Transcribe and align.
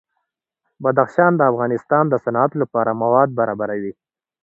بدخشان 0.83 1.31
د 1.35 1.41
افغانستان 1.51 2.03
د 2.09 2.13
صنعت 2.23 2.51
لپاره 2.61 2.97
مواد 3.01 3.29
برابروي. 3.39 3.93